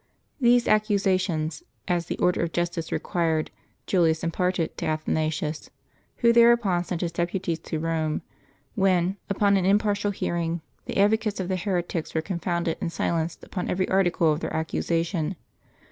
These 0.39 0.67
accusations, 0.67 1.61
as 1.87 2.07
the 2.07 2.17
order 2.17 2.41
of 2.41 2.51
justice 2.53 2.91
required, 2.91 3.51
Julius 3.85 4.23
imparted 4.23 4.75
to 4.79 4.87
Athanasius, 4.87 5.69
who 6.25 6.33
thereupon 6.33 6.83
sent 6.83 7.01
his 7.01 7.11
deputies 7.11 7.59
to 7.59 7.77
Rome; 7.77 8.23
when, 8.73 9.17
upon 9.29 9.57
an 9.57 9.65
impartial 9.67 10.09
hearing, 10.09 10.61
the 10.85 10.97
advocates 10.97 11.39
of 11.39 11.49
the 11.49 11.55
heretics 11.55 12.15
were 12.15 12.23
con 12.23 12.39
founded 12.39 12.79
and 12.81 12.91
silenced 12.91 13.43
upon 13.43 13.69
every 13.69 13.87
article 13.89 14.33
of 14.33 14.39
their 14.39 14.55
accusation. 14.55 15.35